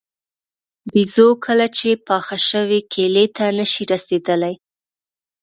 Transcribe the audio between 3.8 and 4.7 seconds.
رسېدلی.